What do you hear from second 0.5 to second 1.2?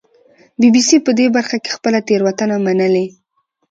بي بي سي په